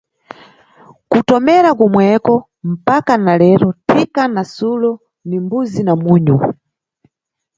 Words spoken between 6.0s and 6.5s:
munyu.